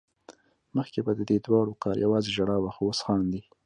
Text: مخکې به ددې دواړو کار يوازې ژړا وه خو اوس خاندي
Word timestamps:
مخکې 0.77 0.99
به 1.05 1.11
ددې 1.19 1.37
دواړو 1.45 1.79
کار 1.83 1.95
يوازې 2.05 2.29
ژړا 2.35 2.57
وه 2.59 2.71
خو 2.75 2.81
اوس 2.87 2.99
خاندي 3.05 3.41